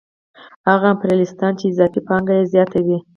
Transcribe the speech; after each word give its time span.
هغه 0.69 0.85
امپریالیستان 0.93 1.51
چې 1.59 1.65
اضافي 1.67 2.01
پانګه 2.07 2.33
یې 2.39 2.49
زیاته 2.53 2.79
وي 2.85 2.97